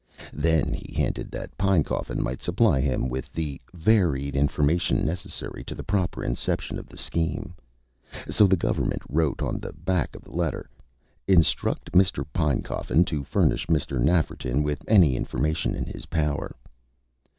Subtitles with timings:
[0.33, 5.83] Then he hinted that Pinecoffin might supply him with the "varied information necessary to the
[5.83, 7.53] proper inception of the scheme."
[8.27, 10.67] So the Government wrote on the back of the letter:
[11.27, 12.25] "Instruct Mr.
[12.33, 14.01] Pinecoffin to furnish Mr.
[14.01, 16.55] Nafferton with any information in his power."